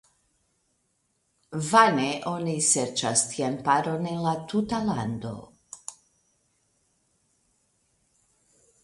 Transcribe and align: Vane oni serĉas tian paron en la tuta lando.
Vane 1.71 2.07
oni 2.31 2.55
serĉas 2.67 3.23
tian 3.33 3.57
paron 3.67 4.07
en 4.13 4.25
la 4.29 4.33
tuta 4.53 4.81
lando. 4.87 5.35